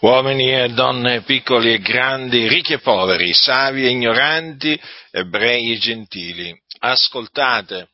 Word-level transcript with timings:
uomini 0.00 0.52
e 0.52 0.68
donne, 0.68 1.22
piccoli 1.22 1.74
e 1.74 1.78
grandi, 1.78 2.48
ricchi 2.48 2.74
e 2.74 2.80
poveri, 2.80 3.32
savi 3.34 3.84
e 3.84 3.90
ignoranti, 3.90 4.80
ebrei 5.10 5.72
e 5.72 5.78
gentili. 5.78 6.58
Ascoltate, 6.78 7.90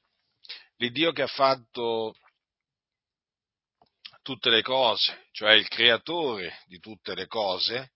l'Iddio 0.77 1.13
che 1.13 1.23
ha 1.23 1.27
fatto 1.27 2.15
tutte 4.23 4.51
le 4.51 4.63
cose, 4.63 5.27
cioè 5.33 5.53
il 5.53 5.69
creatore 5.69 6.61
di 6.67 6.79
tutte 6.79 7.15
le 7.15 7.27
cose, 7.27 7.93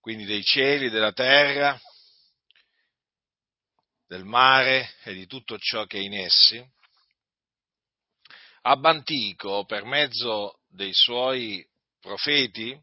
quindi 0.00 0.24
dei 0.24 0.44
cieli, 0.44 0.90
della 0.90 1.12
terra, 1.12 1.80
del 4.06 4.24
mare 4.24 4.94
e 5.02 5.14
di 5.14 5.26
tutto 5.26 5.58
ciò 5.58 5.86
che 5.86 5.98
è 5.98 6.02
in 6.02 6.14
essi, 6.14 6.72
Abantico, 8.66 9.66
per 9.66 9.84
mezzo 9.84 10.60
dei 10.68 10.94
suoi 10.94 11.62
profeti, 12.04 12.78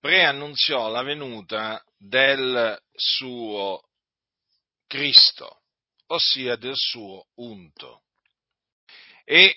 preannunziò 0.00 0.88
la 0.88 1.02
venuta 1.02 1.84
del 1.98 2.80
suo 2.94 3.82
Cristo, 4.86 5.60
ossia 6.06 6.56
del 6.56 6.76
suo 6.76 7.26
unto, 7.34 8.04
e 9.22 9.54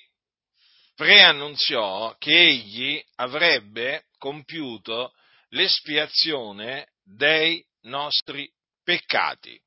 preannunziò 0.94 2.18
che 2.18 2.38
egli 2.38 3.02
avrebbe 3.16 4.08
compiuto 4.18 5.14
l'espiazione 5.52 6.92
dei 7.02 7.66
nostri 7.84 8.52
peccati. 8.84 9.58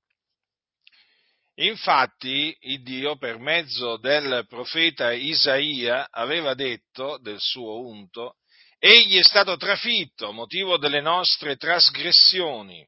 Infatti, 1.60 2.54
il 2.60 2.82
Dio, 2.82 3.16
per 3.16 3.38
mezzo 3.38 3.96
del 3.96 4.44
profeta 4.46 5.12
Isaia, 5.12 6.08
aveva 6.10 6.52
detto 6.52 7.16
del 7.22 7.40
suo 7.40 7.80
unto, 7.80 8.36
Egli 8.78 9.18
è 9.18 9.22
stato 9.22 9.56
trafitto 9.56 10.28
a 10.28 10.32
motivo 10.32 10.76
delle 10.76 11.00
nostre 11.00 11.56
trasgressioni, 11.56 12.86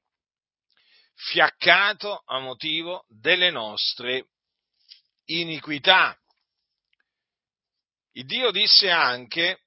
fiaccato 1.14 2.22
a 2.26 2.38
motivo 2.40 3.04
delle 3.08 3.50
nostre 3.50 4.28
iniquità. 5.26 6.16
Il 8.12 8.26
Dio 8.26 8.50
disse 8.50 8.90
anche 8.90 9.62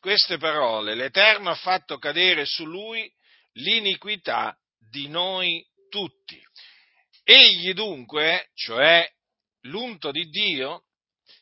queste 0.00 0.38
parole, 0.38 0.94
l'Eterno 0.94 1.50
ha 1.50 1.54
fatto 1.54 1.98
cadere 1.98 2.46
su 2.46 2.64
lui 2.64 3.10
l'iniquità 3.52 4.56
di 4.78 5.08
noi 5.08 5.64
tutti. 5.90 6.40
Egli 7.24 7.74
dunque, 7.74 8.50
cioè 8.54 9.06
l'unto 9.62 10.10
di 10.10 10.28
Dio, 10.30 10.84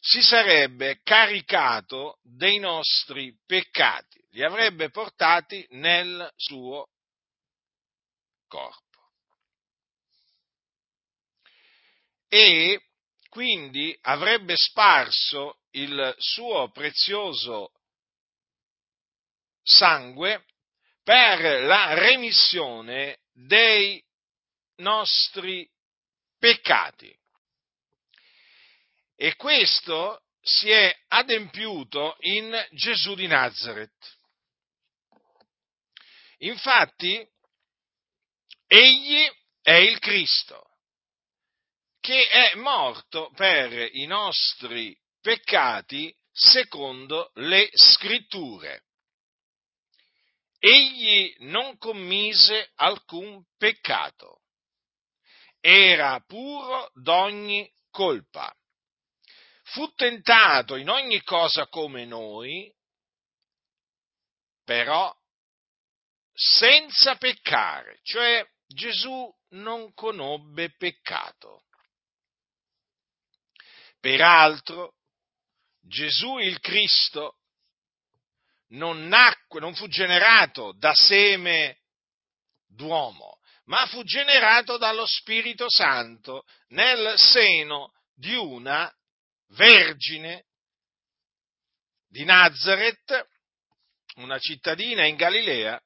si 0.06 0.22
sarebbe 0.22 1.00
caricato 1.02 2.20
dei 2.22 2.58
nostri 2.58 3.36
peccati, 3.44 4.24
li 4.30 4.44
avrebbe 4.44 4.88
portati 4.90 5.66
nel 5.70 6.32
suo 6.36 6.90
corpo. 8.46 9.10
E 12.28 12.80
quindi 13.28 13.96
avrebbe 14.02 14.54
sparso 14.56 15.58
il 15.72 16.14
suo 16.18 16.70
prezioso 16.70 17.72
sangue 19.64 20.44
per 21.02 21.64
la 21.64 21.94
remissione 21.94 23.22
dei 23.32 24.00
nostri 24.76 25.68
peccati. 26.38 27.12
E 29.18 29.34
questo 29.36 30.24
si 30.42 30.70
è 30.70 30.94
adempiuto 31.08 32.16
in 32.20 32.54
Gesù 32.72 33.14
di 33.14 33.26
Nazareth. 33.26 34.18
Infatti, 36.40 37.26
egli 38.66 39.26
è 39.62 39.72
il 39.72 39.98
Cristo, 40.00 40.68
che 41.98 42.28
è 42.28 42.54
morto 42.56 43.30
per 43.34 43.72
i 43.94 44.04
nostri 44.04 44.94
peccati 45.22 46.14
secondo 46.30 47.30
le 47.36 47.70
scritture. 47.72 48.84
Egli 50.58 51.34
non 51.38 51.78
commise 51.78 52.70
alcun 52.74 53.42
peccato, 53.56 54.42
era 55.58 56.22
puro 56.26 56.90
d'ogni 56.92 57.68
colpa 57.90 58.54
fu 59.66 59.92
tentato 59.94 60.76
in 60.76 60.88
ogni 60.88 61.22
cosa 61.22 61.66
come 61.66 62.04
noi, 62.04 62.72
però 64.64 65.12
senza 66.32 67.16
peccare, 67.16 67.98
cioè 68.02 68.46
Gesù 68.66 69.32
non 69.50 69.92
conobbe 69.94 70.74
peccato. 70.76 71.64
Peraltro, 73.98 74.94
Gesù 75.80 76.38
il 76.38 76.60
Cristo 76.60 77.38
non 78.68 79.06
nacque, 79.08 79.60
non 79.60 79.74
fu 79.74 79.88
generato 79.88 80.72
da 80.72 80.92
seme 80.94 81.78
d'uomo, 82.66 83.38
ma 83.64 83.86
fu 83.86 84.04
generato 84.04 84.76
dallo 84.76 85.06
Spirito 85.06 85.68
Santo 85.68 86.44
nel 86.68 87.18
seno 87.18 87.92
di 88.14 88.34
una 88.34 88.92
vergine 89.48 90.46
di 92.08 92.24
Nazareth, 92.24 93.28
una 94.16 94.38
cittadina 94.38 95.04
in 95.04 95.16
Galilea 95.16 95.80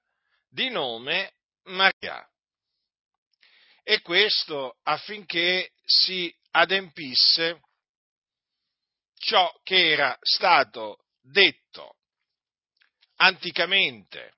di 0.49 0.69
nome 0.69 1.35
Maria. 1.65 2.25
E 3.83 4.01
questo 4.03 4.79
affinché 4.83 5.73
si 5.85 6.33
adempisse 6.53 7.61
ciò 9.15 9.53
che 9.63 9.91
era 9.91 10.17
stato 10.21 11.05
detto 11.21 11.97
anticamente. 13.17 14.35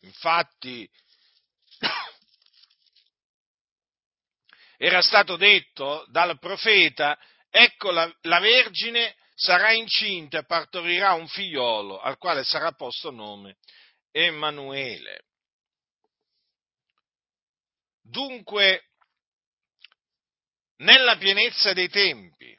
Infatti 0.00 0.88
era 4.76 5.02
stato 5.02 5.36
detto 5.36 6.04
dal 6.08 6.38
profeta, 6.38 7.18
ecco 7.50 7.90
la, 7.90 8.12
la 8.22 8.38
Vergine 8.40 9.14
sarà 9.34 9.72
incinta 9.72 10.38
e 10.38 10.44
partorirà 10.44 11.12
un 11.12 11.28
figliolo 11.28 12.00
al 12.00 12.16
quale 12.18 12.44
sarà 12.44 12.72
posto 12.72 13.10
nome 13.10 13.58
Emanuele. 14.10 15.24
Dunque, 18.02 18.84
nella 20.76 21.16
pienezza 21.16 21.72
dei 21.72 21.88
tempi 21.88 22.56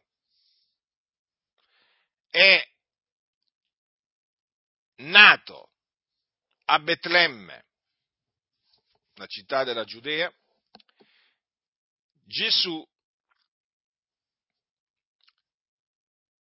è 2.30 2.64
nato 4.98 5.72
a 6.66 6.80
Betlemme, 6.80 7.66
la 9.16 9.26
città 9.26 9.64
della 9.64 9.86
Giudea, 9.86 10.32
Gesù 12.28 12.86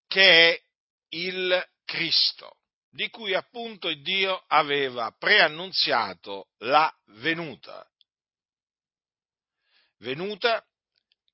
che 0.05 0.51
è 0.51 0.61
il 1.09 1.69
Cristo, 1.85 2.57
di 2.89 3.09
cui 3.09 3.33
appunto 3.33 3.93
Dio 3.93 4.43
aveva 4.47 5.11
preannunziato 5.11 6.49
la 6.57 6.93
venuta. 7.05 7.89
Venuta 9.99 10.65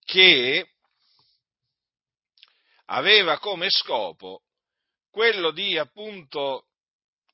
che 0.06 0.76
aveva 2.86 3.40
come 3.40 3.70
scopo 3.72 4.44
quello 5.10 5.50
di 5.52 5.78
appunto 5.78 6.68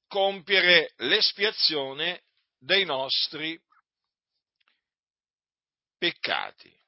compiere 0.07 0.93
l'espiazione 0.97 2.23
dei 2.57 2.85
nostri 2.85 3.61
peccati. 5.97 6.78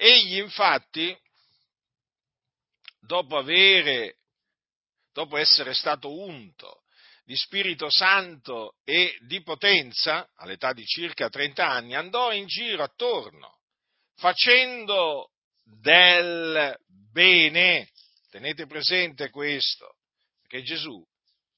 Egli 0.00 0.36
infatti, 0.38 1.16
dopo 3.00 3.36
avere, 3.36 4.18
dopo 5.12 5.36
essere 5.36 5.74
stato 5.74 6.16
unto 6.20 6.84
di 7.24 7.34
Spirito 7.34 7.90
Santo 7.90 8.76
e 8.84 9.18
di 9.22 9.42
potenza, 9.42 10.30
all'età 10.36 10.72
di 10.72 10.84
circa 10.86 11.28
30 11.28 11.68
anni, 11.68 11.96
andò 11.96 12.32
in 12.32 12.46
giro 12.46 12.84
attorno, 12.84 13.58
facendo 14.14 15.32
del 15.64 16.78
bene. 17.12 17.90
Tenete 18.30 18.66
presente 18.66 19.30
questo, 19.30 19.96
perché 20.42 20.62
Gesù 20.62 21.04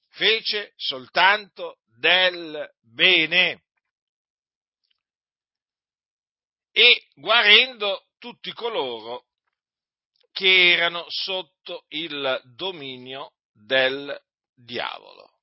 fece 0.09 0.73
soltanto 0.77 1.81
del 1.99 2.67
bene. 2.81 3.65
E 6.73 7.07
guarendo 7.17 8.07
tutti 8.21 8.53
coloro 8.53 9.25
che 10.31 10.71
erano 10.71 11.07
sotto 11.09 11.87
il 11.89 12.41
dominio 12.55 13.33
del 13.53 14.17
diavolo, 14.55 15.41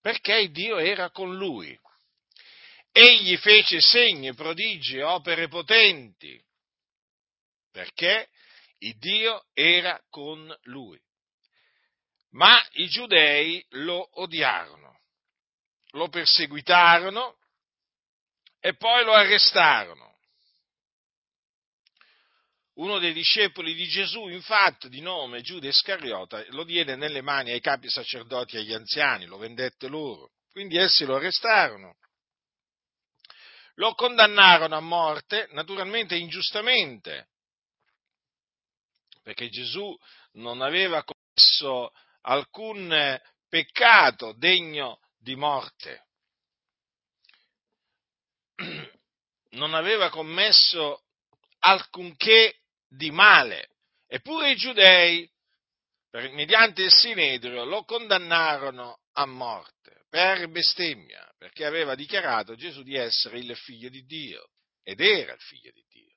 perché 0.00 0.50
Dio 0.50 0.78
era 0.78 1.10
con 1.10 1.36
lui. 1.36 1.78
Egli 2.90 3.36
fece 3.36 3.80
segni, 3.80 4.34
prodigi, 4.34 5.00
opere 5.00 5.48
potenti, 5.48 6.42
perché 7.70 8.30
il 8.78 8.96
Dio 8.98 9.46
era 9.52 10.00
con 10.10 10.56
lui. 10.62 11.00
Ma 12.30 12.64
i 12.72 12.88
giudei 12.88 13.64
lo 13.70 14.20
odiarono, 14.20 15.00
lo 15.90 16.08
perseguitarono 16.08 17.38
e 18.60 18.74
poi 18.76 19.04
lo 19.04 19.12
arrestarono. 19.12 20.03
Uno 22.74 22.98
dei 22.98 23.12
discepoli 23.12 23.72
di 23.74 23.86
Gesù, 23.86 24.26
infatti, 24.28 24.88
di 24.88 25.00
nome 25.00 25.42
Giuda 25.42 25.68
Iscariota, 25.68 26.44
lo 26.48 26.64
diede 26.64 26.96
nelle 26.96 27.20
mani 27.20 27.52
ai 27.52 27.60
capi 27.60 27.88
sacerdoti 27.88 28.56
e 28.56 28.60
agli 28.60 28.72
anziani, 28.72 29.26
lo 29.26 29.38
vendette 29.38 29.86
loro. 29.86 30.32
Quindi 30.50 30.76
essi 30.76 31.04
lo 31.04 31.16
arrestarono. 31.16 31.96
Lo 33.74 33.94
condannarono 33.94 34.76
a 34.76 34.80
morte, 34.80 35.48
naturalmente 35.52 36.16
ingiustamente, 36.16 37.28
perché 39.22 39.48
Gesù 39.48 39.96
non 40.32 40.60
aveva 40.60 41.04
commesso 41.04 41.92
alcun 42.22 43.20
peccato 43.48 44.32
degno 44.32 45.00
di 45.18 45.36
morte. 45.36 46.06
Non 49.50 49.74
aveva 49.74 50.08
commesso 50.08 51.04
alcunché 51.60 52.62
di 52.96 53.10
male. 53.10 53.68
Eppure 54.06 54.50
i 54.50 54.56
giudei, 54.56 55.28
per, 56.10 56.30
mediante 56.32 56.82
il 56.82 56.92
Sinedrio, 56.92 57.64
lo 57.64 57.84
condannarono 57.84 59.00
a 59.12 59.26
morte 59.26 60.04
per 60.08 60.48
bestemmia, 60.48 61.28
perché 61.38 61.64
aveva 61.64 61.94
dichiarato 61.94 62.54
Gesù 62.54 62.82
di 62.82 62.94
essere 62.94 63.38
il 63.38 63.56
figlio 63.56 63.88
di 63.88 64.04
Dio, 64.04 64.48
ed 64.82 65.00
era 65.00 65.32
il 65.32 65.40
figlio 65.40 65.70
di 65.72 65.84
Dio. 65.88 66.12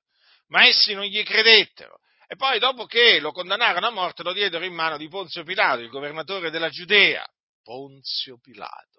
Ma 0.48 0.66
essi 0.66 0.94
non 0.94 1.04
gli 1.04 1.22
credettero. 1.22 1.98
E 2.26 2.36
poi, 2.36 2.58
dopo 2.58 2.84
che 2.84 3.20
lo 3.20 3.32
condannarono 3.32 3.86
a 3.86 3.90
morte, 3.90 4.22
lo 4.22 4.32
diedero 4.32 4.64
in 4.64 4.74
mano 4.74 4.96
di 4.96 5.08
Ponzio 5.08 5.42
Pilato, 5.42 5.80
il 5.80 5.88
governatore 5.88 6.50
della 6.50 6.68
Giudea. 6.68 7.26
Ponzio 7.62 8.38
Pilato 8.38 8.98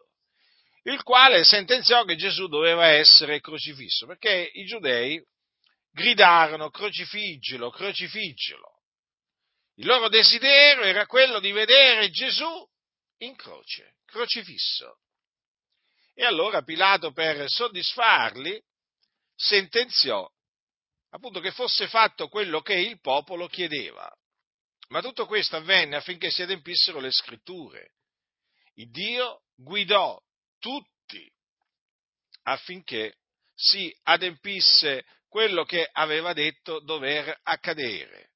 il 0.84 1.04
quale 1.04 1.44
sentenziò 1.44 2.04
che 2.04 2.16
Gesù 2.16 2.48
doveva 2.48 2.88
essere 2.88 3.40
crocifisso, 3.42 4.06
perché 4.06 4.50
i 4.54 4.66
giudei 4.66 5.22
gridarono 5.92 6.70
crocifiggilo, 6.70 7.70
crocifiggilo. 7.70 8.82
Il 9.76 9.86
loro 9.86 10.10
desiderio 10.10 10.84
era 10.84 11.06
quello 11.06 11.40
di 11.40 11.52
vedere 11.52 12.10
Gesù 12.10 12.68
in 13.20 13.36
croce, 13.36 13.96
crocifisso. 14.06 15.00
E 16.14 16.26
allora 16.26 16.64
Pilato, 16.64 17.12
per 17.12 17.50
soddisfarli, 17.50 18.62
sentenziò 19.36 20.30
appunto 21.12 21.40
che 21.40 21.52
fosse 21.52 21.88
fatto 21.88 22.28
quello 22.28 22.62
che 22.62 22.74
il 22.74 23.00
popolo 23.00 23.48
chiedeva. 23.48 24.12
Ma 24.90 25.02
tutto 25.02 25.26
questo 25.26 25.56
avvenne 25.56 25.96
affinché 25.96 26.30
si 26.30 26.42
adempissero 26.42 27.00
le 27.00 27.12
scritture. 27.12 27.94
Il 28.74 28.90
Dio 28.90 29.44
guidò 29.56 30.20
tutti 30.60 31.32
affinché 32.44 33.16
si 33.54 33.96
adempisse 34.04 35.06
quello 35.30 35.64
che 35.64 35.88
aveva 35.94 36.34
detto 36.34 36.80
dover 36.80 37.40
accadere. 37.44 38.32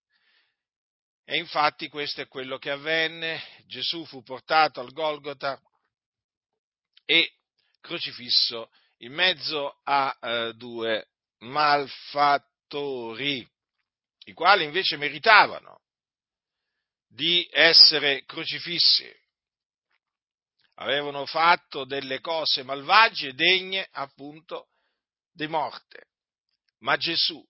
E 1.26 1.38
infatti 1.38 1.90
questo 1.90 2.22
è 2.22 2.28
quello 2.28 2.58
che 2.58 2.70
avvenne. 2.70 3.42
Gesù 3.66 4.06
fu 4.06 4.22
portato 4.24 4.80
al 4.80 4.94
Golgota 4.94 5.60
e 7.06 7.34
crocifisso 7.82 8.70
in 8.98 9.14
mezzo 9.14 9.80
a 9.84 10.18
eh, 10.22 10.54
due 10.54 11.08
malfattori, 11.40 12.66
i 14.26 14.34
quali 14.34 14.64
invece 14.64 14.96
meritavano 14.96 15.82
di 17.08 17.48
essere 17.52 18.24
crocifissi. 18.26 19.12
Avevano 20.76 21.26
fatto 21.26 21.86
delle 21.86 22.20
cose 22.20 22.64
malvagie 22.64 23.34
degne 23.34 23.88
appunto 23.92 24.70
di 25.32 25.48
morte 25.48 26.13
ma 26.84 26.98
Gesù 26.98 27.44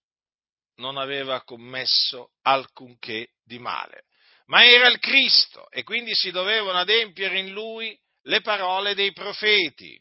non 0.76 0.98
aveva 0.98 1.44
commesso 1.44 2.32
alcunché 2.42 3.34
di 3.44 3.60
male, 3.60 4.06
ma 4.46 4.66
era 4.66 4.88
il 4.88 5.00
Cristo 5.00 5.70
e 5.70 5.84
quindi 5.84 6.14
si 6.16 6.32
dovevano 6.32 6.80
adempiere 6.80 7.40
in 7.40 7.52
lui 7.52 7.98
le 8.24 8.42
parole 8.42 8.96
dei 8.96 9.12
profeti. 9.12 10.00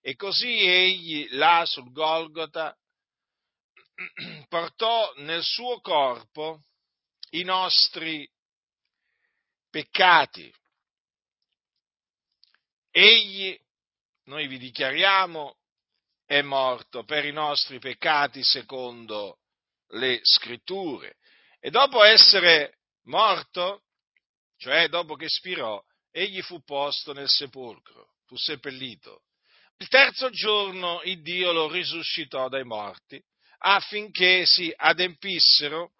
E 0.00 0.16
così 0.16 0.66
egli 0.66 1.28
là 1.32 1.62
sul 1.64 1.92
Golgota 1.92 2.76
portò 4.48 5.12
nel 5.18 5.42
suo 5.42 5.80
corpo 5.80 6.64
i 7.30 7.44
nostri 7.44 8.28
peccati. 9.70 10.52
Egli, 12.90 13.56
noi 14.24 14.48
vi 14.48 14.58
dichiariamo, 14.58 15.61
è 16.32 16.40
morto 16.40 17.04
per 17.04 17.26
i 17.26 17.30
nostri 17.30 17.78
peccati 17.78 18.42
secondo 18.42 19.40
le 19.88 20.20
scritture. 20.22 21.16
E 21.60 21.68
dopo 21.68 22.02
essere 22.02 22.78
morto, 23.04 23.82
cioè 24.56 24.88
dopo 24.88 25.14
che 25.14 25.28
spirò, 25.28 25.78
egli 26.10 26.40
fu 26.40 26.64
posto 26.64 27.12
nel 27.12 27.28
sepolcro, 27.28 28.14
fu 28.24 28.38
seppellito. 28.38 29.24
Il 29.76 29.88
terzo 29.88 30.30
giorno 30.30 31.02
il 31.04 31.20
Dio 31.20 31.52
lo 31.52 31.70
risuscitò 31.70 32.48
dai 32.48 32.64
morti 32.64 33.22
affinché 33.58 34.46
si 34.46 34.72
adempissero 34.74 35.90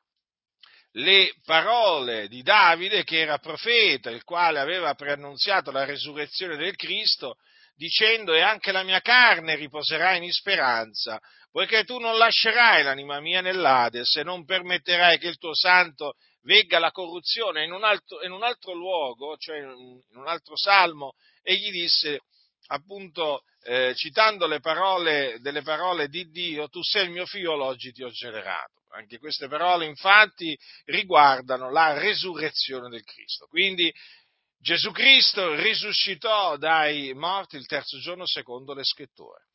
le 0.93 1.35
parole 1.45 2.27
di 2.29 2.41
Davide, 2.43 3.05
che 3.05 3.19
era 3.19 3.37
profeta, 3.37 4.09
il 4.09 4.25
quale 4.25 4.61
aveva 4.61 4.95
preannunziato 4.95 5.71
la 5.71 5.85
resurrezione 5.85 6.57
del 6.57 6.75
Cristo, 6.75 7.37
dicendo 7.83 8.33
e 8.33 8.41
anche 8.41 8.71
la 8.71 8.85
mia 8.85 9.01
carne 9.01 9.57
riposerà 9.57 10.15
in 10.15 10.31
speranza, 10.31 11.19
poiché 11.51 11.83
tu 11.83 11.99
non 11.99 12.17
lascerai 12.17 12.85
l'anima 12.85 13.19
mia 13.19 13.41
nell'Ades 13.41 14.15
e 14.15 14.23
non 14.23 14.45
permetterai 14.45 15.19
che 15.19 15.27
il 15.27 15.37
tuo 15.37 15.53
santo 15.53 16.15
vegga 16.43 16.79
la 16.79 16.93
corruzione. 16.93 17.65
In 17.65 17.73
un 17.73 17.83
altro, 17.83 18.23
in 18.23 18.31
un 18.31 18.45
altro 18.45 18.73
luogo, 18.73 19.37
cioè 19.37 19.59
in 19.59 20.01
un 20.15 20.29
altro 20.29 20.57
salmo, 20.57 21.15
egli 21.43 21.73
disse, 21.73 22.21
appunto, 22.69 23.43
eh, 23.65 23.95
citando 23.97 24.47
le 24.47 24.61
parole, 24.61 25.39
delle 25.41 25.63
parole 25.63 26.07
di 26.07 26.31
Dio, 26.31 26.69
tu 26.69 26.83
sei 26.83 27.07
il 27.07 27.11
mio 27.11 27.27
figlio, 27.27 27.61
oggi 27.65 27.91
ti 27.91 28.05
ho 28.05 28.11
generato. 28.11 28.81
Anche 28.95 29.19
queste 29.19 29.49
parole, 29.49 29.87
infatti, 29.87 30.57
riguardano 30.85 31.73
la 31.73 31.99
resurrezione 31.99 32.89
del 32.91 33.03
Cristo. 33.03 33.47
Quindi 33.47 33.93
Gesù 34.63 34.93
Cristo 34.93 35.57
risuscitò 35.57 36.57
dai 36.57 37.13
morti 37.15 37.57
il 37.57 37.67
terzo 37.67 37.99
giorno 37.99 38.27
secondo 38.27 38.75
le 38.75 38.85
scritture 38.85 39.49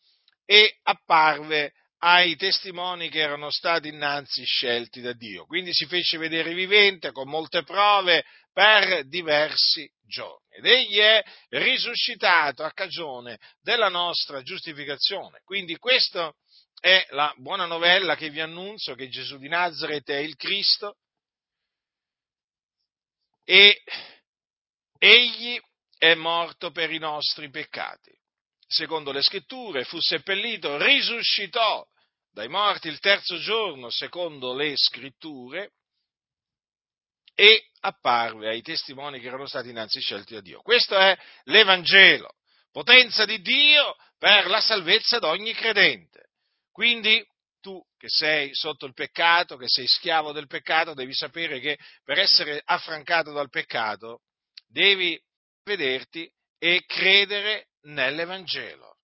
e 0.43 0.79
apparve 0.83 1.71
ai 1.99 2.35
testimoni 2.35 3.07
che 3.07 3.19
erano 3.19 3.49
stati 3.49 3.87
innanzi 3.87 4.43
scelti 4.43 4.99
da 4.99 5.13
Dio. 5.13 5.45
Quindi 5.45 5.73
si 5.73 5.85
fece 5.85 6.17
vedere 6.17 6.53
vivente 6.53 7.13
con 7.13 7.29
molte 7.29 7.63
prove 7.63 8.25
per 8.51 9.07
diversi 9.07 9.89
giorni. 10.05 10.57
Ed 10.57 10.65
egli 10.65 10.97
è 10.97 11.23
risuscitato 11.51 12.65
a 12.65 12.73
cagione 12.73 13.39
della 13.61 13.87
nostra 13.87 14.41
giustificazione. 14.41 15.39
Quindi 15.45 15.77
questa 15.77 16.33
è 16.81 17.07
la 17.11 17.33
buona 17.37 17.65
novella 17.65 18.17
che 18.17 18.29
vi 18.29 18.41
annuncio 18.41 18.93
che 18.93 19.07
Gesù 19.07 19.37
di 19.37 19.47
Nazareth 19.47 20.09
è 20.09 20.17
il 20.17 20.35
Cristo 20.35 20.97
e 23.45 23.81
Egli 24.97 25.59
è 25.97 26.13
morto 26.13 26.71
per 26.71 26.91
i 26.91 26.99
nostri 26.99 27.49
peccati. 27.49 28.11
Secondo 28.67 29.11
le 29.11 29.21
scritture 29.21 29.83
fu 29.83 29.99
seppellito, 29.99 30.77
risuscitò 30.77 31.85
dai 32.31 32.49
morti 32.49 32.87
il 32.87 32.99
terzo 32.99 33.37
giorno, 33.39 33.89
secondo 33.89 34.53
le 34.53 34.73
scritture, 34.75 35.71
e 37.33 37.69
apparve 37.81 38.49
ai 38.49 38.61
testimoni 38.61 39.19
che 39.19 39.27
erano 39.27 39.45
stati 39.45 39.69
innanzi 39.69 40.01
scelti 40.01 40.33
da 40.33 40.41
Dio. 40.41 40.61
Questo 40.61 40.95
è 40.97 41.17
l'Evangelo, 41.43 42.33
potenza 42.71 43.25
di 43.25 43.39
Dio 43.41 43.95
per 44.17 44.47
la 44.47 44.59
salvezza 44.59 45.19
di 45.19 45.25
ogni 45.25 45.53
credente. 45.53 46.31
Quindi 46.71 47.23
tu 47.61 47.79
che 47.97 48.07
sei 48.09 48.53
sotto 48.53 48.85
il 48.85 48.93
peccato, 48.93 49.55
che 49.55 49.67
sei 49.67 49.87
schiavo 49.87 50.31
del 50.31 50.47
peccato, 50.47 50.93
devi 50.93 51.13
sapere 51.13 51.59
che 51.59 51.77
per 52.03 52.19
essere 52.19 52.61
affrancato 52.63 53.31
dal 53.31 53.49
peccato 53.49 54.21
devi 54.67 55.19
vederti 55.63 56.31
e 56.57 56.83
credere 56.85 57.67
nell'Evangelo. 57.83 58.97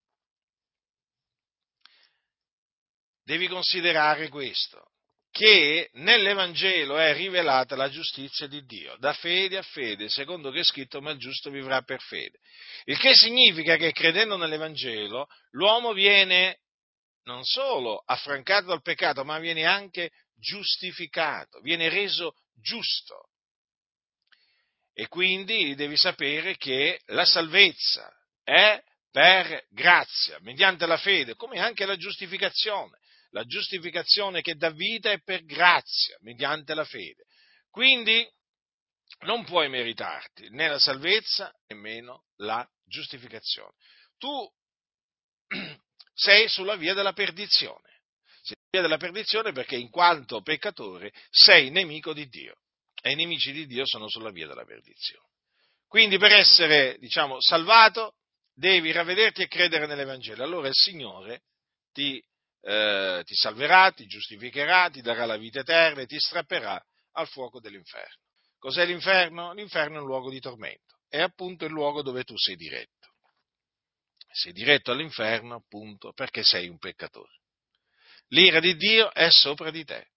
Devi 3.24 3.48
considerare 3.48 4.29
questo. 4.29 4.91
che 5.34 5.89
nell'Evangelo 5.93 7.00
è 7.00 7.12
rivelata 7.15 7.75
la 7.75 7.89
giustizia 7.89 8.46
di 8.46 8.63
Dio, 8.65 8.96
da 9.00 9.13
fede 9.13 9.58
a 9.58 9.63
fede, 9.63 10.08
secondo 10.08 10.51
che 10.51 10.60
è 10.60 10.63
scritto, 10.63 11.01
ma 11.01 11.10
il 11.10 11.17
giusto 11.17 11.50
vivrà 11.50 11.82
per 11.82 12.00
fede. 12.01 12.38
Il 12.84 13.00
che 13.00 13.15
significa 13.15 13.75
che 13.75 13.91
credendo 13.93 14.38
nell'Evangelo 14.38 15.25
l'uomo 15.53 15.91
viene 15.91 16.60
non 17.24 17.43
solo 17.43 18.03
affrancato 18.05 18.67
dal 18.67 18.84
peccato, 18.84 19.24
ma 19.24 19.39
viene 19.39 19.65
anche 19.65 20.12
giustificato, 20.36 21.62
viene 21.62 21.89
reso 21.89 22.36
giusto. 22.62 23.29
E 24.93 25.07
quindi 25.07 25.73
devi 25.73 25.97
sapere 25.97 26.55
che 26.55 27.01
la 27.07 27.25
salvezza 27.25 28.12
è 28.43 28.81
per 29.12 29.65
grazia, 29.69 30.38
mediante 30.41 30.85
la 30.85 30.97
fede, 30.97 31.35
come 31.35 31.59
anche 31.59 31.85
la 31.85 31.97
giustificazione. 31.97 33.00
La 33.31 33.43
giustificazione 33.45 34.41
che 34.41 34.55
dà 34.55 34.69
vita 34.69 35.12
è 35.12 35.19
per 35.21 35.43
grazia, 35.45 36.15
mediante 36.21 36.75
la 36.75 36.85
fede. 36.85 37.23
Quindi 37.71 38.27
non 39.21 39.43
puoi 39.43 39.69
meritarti 39.69 40.50
né 40.50 40.67
la 40.67 40.77
salvezza 40.77 41.51
nemmeno 41.67 42.25
la 42.38 42.67
giustificazione. 42.85 43.73
Tu 44.19 44.51
sei 46.13 46.47
sulla 46.47 46.75
via 46.75 46.93
della 46.93 47.13
perdizione. 47.13 48.01
Sei 48.41 48.55
sulla 48.55 48.69
via 48.69 48.81
della 48.81 48.97
perdizione 48.97 49.51
perché 49.51 49.75
in 49.75 49.89
quanto 49.89 50.43
peccatore 50.43 51.12
sei 51.31 51.71
nemico 51.71 52.13
di 52.13 52.27
Dio 52.27 52.57
e 53.05 53.12
i 53.12 53.15
nemici 53.15 53.51
di 53.51 53.67
Dio 53.67 53.86
sono 53.86 54.07
sulla 54.07 54.31
via 54.31 54.48
della 54.48 54.63
perdizione. 54.63 55.27
Quindi 55.89 56.17
per 56.17 56.31
essere, 56.31 56.95
diciamo, 57.00 57.36
salvato 57.41 58.15
devi 58.53 58.93
ravvederti 58.93 59.41
e 59.41 59.48
credere 59.48 59.88
nell'Evangelo. 59.88 60.41
Allora 60.41 60.69
il 60.69 60.74
Signore 60.74 61.41
ti, 61.91 62.24
eh, 62.62 63.22
ti 63.25 63.36
salverà, 63.36 63.91
ti 63.91 64.05
giustificherà, 64.05 64.89
ti 64.89 65.01
darà 65.01 65.25
la 65.25 65.36
vita 65.36 65.60
eterna 65.60 66.01
e 66.01 66.05
ti 66.05 66.17
strapperà 66.17 66.81
al 67.12 67.27
fuoco 67.27 67.60
dell'inferno. 67.60 68.22
Cos'è 68.57 68.86
l'inferno? 68.86 69.51
L'inferno 69.51 69.98
è 69.98 70.00
un 70.00 70.07
luogo 70.07 70.29
di 70.29 70.39
tormento, 70.39 71.00
è 71.10 71.19
appunto 71.19 71.65
il 71.65 71.72
luogo 71.72 72.01
dove 72.01 72.24
tu 72.24 72.38
sei 72.38 72.55
diretto. 72.55 73.12
Sei 74.31 74.53
diretto 74.53 74.91
all'inferno 74.91 75.55
appunto 75.55 76.13
perché 76.13 76.41
sei 76.41 76.69
un 76.69 76.77
peccatore. 76.77 77.41
L'ira 78.29 78.62
di 78.62 78.77
Dio 78.77 79.13
è 79.13 79.29
sopra 79.29 79.69
di 79.69 79.83
te. 79.83 80.12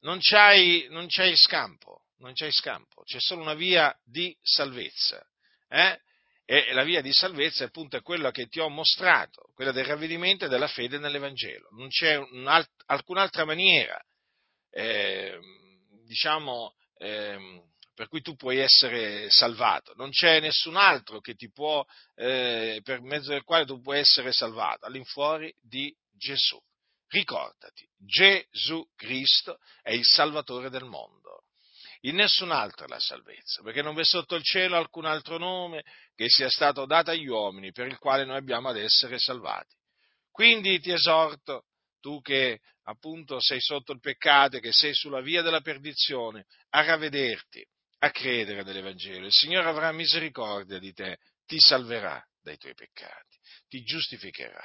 Non 0.00 0.18
c'hai, 0.20 0.86
non 0.90 1.06
c'hai 1.08 1.36
scampo, 1.36 2.04
non 2.18 2.32
c'hai 2.34 2.52
scampo, 2.52 3.02
c'è 3.02 3.20
solo 3.20 3.42
una 3.42 3.54
via 3.54 3.94
di 4.04 4.36
salvezza. 4.42 5.22
Eh? 5.68 6.00
E 6.44 6.72
la 6.72 6.82
via 6.82 7.00
di 7.00 7.12
salvezza 7.12 7.64
appunto 7.64 7.96
è 7.96 8.02
quella 8.02 8.32
che 8.32 8.46
ti 8.46 8.58
ho 8.58 8.68
mostrato, 8.68 9.50
quella 9.54 9.72
del 9.72 9.84
ravvedimento 9.84 10.46
e 10.46 10.48
della 10.48 10.66
fede 10.66 10.98
nell'Evangelo. 10.98 11.68
Non 11.72 11.88
c'è 11.88 12.20
alcun'altra 12.86 13.44
maniera, 13.44 14.00
eh, 14.70 15.38
diciamo, 16.06 16.74
eh, 16.96 17.62
per 17.94 18.08
cui 18.08 18.22
tu 18.22 18.34
puoi 18.34 18.56
essere 18.58 19.30
salvato. 19.30 19.92
Non 19.94 20.10
c'è 20.10 20.40
nessun 20.40 20.76
altro 20.76 21.20
che 21.20 21.34
ti 21.34 21.50
può, 21.52 21.84
eh, 22.16 22.80
per 22.82 23.00
mezzo 23.00 23.30
del 23.30 23.44
quale 23.44 23.64
tu 23.64 23.80
puoi 23.80 23.98
essere 23.98 24.32
salvato, 24.32 24.86
all'infuori 24.86 25.54
di 25.60 25.94
Gesù. 26.10 26.58
Ricordati, 27.10 27.88
Gesù 27.96 28.88
Cristo 28.94 29.58
è 29.82 29.92
il 29.92 30.04
Salvatore 30.04 30.70
del 30.70 30.84
mondo 30.84 31.44
in 32.04 32.14
nessun 32.14 32.50
altro 32.50 32.86
è 32.86 32.88
la 32.88 32.98
salvezza, 32.98 33.62
perché 33.62 33.82
non 33.82 33.94
v'è 33.94 34.04
sotto 34.04 34.34
il 34.34 34.42
cielo 34.42 34.76
alcun 34.76 35.04
altro 35.04 35.36
nome 35.36 35.84
che 36.14 36.28
sia 36.28 36.48
stato 36.48 36.86
dato 36.86 37.10
agli 37.10 37.26
uomini 37.26 37.72
per 37.72 37.88
il 37.88 37.98
quale 37.98 38.24
noi 38.24 38.38
abbiamo 38.38 38.70
ad 38.70 38.78
essere 38.78 39.18
salvati. 39.18 39.74
Quindi 40.30 40.80
ti 40.80 40.92
esorto, 40.92 41.66
tu 42.00 42.22
che 42.22 42.60
appunto 42.84 43.38
sei 43.40 43.60
sotto 43.60 43.92
il 43.92 44.00
peccato 44.00 44.56
e 44.56 44.60
che 44.60 44.72
sei 44.72 44.94
sulla 44.94 45.20
via 45.20 45.42
della 45.42 45.60
perdizione, 45.60 46.46
a 46.70 46.82
ravvederti, 46.82 47.62
a 47.98 48.10
credere 48.10 48.62
nell'Evangelo. 48.62 49.26
Il 49.26 49.32
Signore 49.32 49.68
avrà 49.68 49.92
misericordia 49.92 50.78
di 50.78 50.94
te, 50.94 51.18
ti 51.44 51.58
salverà 51.58 52.24
dai 52.40 52.56
tuoi 52.56 52.72
peccati, 52.72 53.36
ti 53.68 53.82
giustificherà 53.82 54.64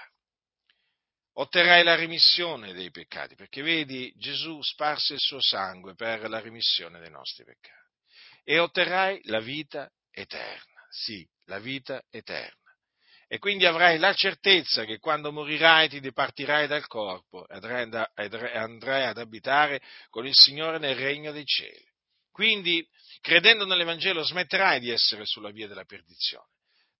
otterrai 1.38 1.84
la 1.84 1.96
remissione 1.96 2.74
dei 2.74 2.92
peccati, 2.92 3.36
perché 3.36 3.62
vedi 3.62 4.13
Gesù 4.18 4.62
sparse 4.62 5.13
il 5.13 5.20
suo 5.20 5.42
sangue 5.42 5.96
per 5.96 6.30
la 6.30 6.39
remissione 6.39 7.00
dei 7.00 7.10
nostri 7.10 7.44
peccati 7.44 7.84
e 8.44 8.60
otterrai 8.60 9.22
la 9.25 9.39
vita 9.39 9.89
eterna, 10.12 10.86
sì, 10.89 11.27
la 11.46 11.60
vita 11.60 12.01
eterna. 12.10 12.54
E 13.27 13.39
quindi 13.39 13.65
avrai 13.65 13.98
la 13.98 14.13
certezza 14.13 14.86
che 14.86 15.00
quando 15.00 15.32
morirai 15.32 15.89
ti 15.89 16.00
dipartirai 16.00 16.68
dal 16.68 16.86
corpo 16.86 17.48
e 17.48 17.56
andrai 17.56 19.06
ad 19.06 19.18
abitare 19.18 19.82
con 20.10 20.27
il 20.27 20.36
Signore 20.36 20.77
nel 20.77 20.96
regno 20.96 21.32
dei 21.32 21.46
cieli. 21.46 21.84
Quindi, 22.32 22.88
credendo 23.22 23.65
nell'Evangelo, 23.65 24.22
smetterai 24.24 24.80
di 24.80 24.92
essere 24.92 25.25
sulla 25.25 25.50
via 25.50 25.68
della 25.68 25.86
perdizione. 25.86 26.50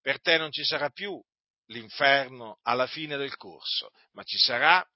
Per 0.02 0.20
te 0.20 0.36
non 0.36 0.50
ci 0.50 0.64
sarà 0.64 0.90
più 0.90 1.22
l'inferno 1.66 2.58
alla 2.62 2.86
fine 2.86 3.16
del 3.16 3.36
corso, 3.36 3.90
ma 4.12 4.22
ci 4.22 4.38
sarà, 4.38 4.86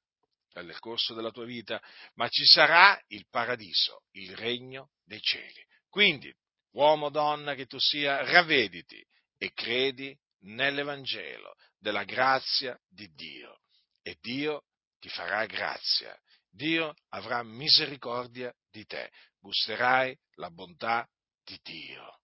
nel 0.55 0.79
corso 0.79 1.15
della 1.15 1.31
tua 1.31 1.45
vita, 1.45 1.81
ma 2.15 2.29
ci 2.29 2.45
sarà 2.45 3.01
il 3.09 3.27
paradiso, 3.29 4.03
il 4.13 4.37
regno 4.37 4.91
dei 5.05 5.21
cieli. 5.21 5.65
Quindi, 5.89 6.35
uomo 6.73 7.07
o 7.07 7.11
donna 7.11 7.55
che 7.55 7.67
tu 7.67 7.79
sia, 7.79 8.25
ravvediti 8.25 9.05
e 9.39 9.53
credi 9.53 10.17
nell'Evangelo 10.41 11.55
della 11.79 12.05
grazia 12.05 12.79
di 12.89 13.09
Dio 13.15 13.61
e 14.03 14.17
Dio 14.21 14.65
ti 14.99 15.09
farà 15.09 15.47
grazia. 15.47 16.17
Dio 16.51 16.95
avrà 17.11 17.43
misericordia 17.43 18.53
di 18.71 18.85
te, 18.85 19.11
gusterai 19.39 20.17
la 20.35 20.51
bontà 20.51 21.09
di 21.45 21.59
Dio. 21.63 22.21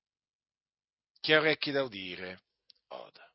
Chi 1.21 1.33
ha 1.33 1.39
orecchi 1.39 1.71
da 1.71 1.83
udire, 1.83 2.43
oda. 2.89 3.26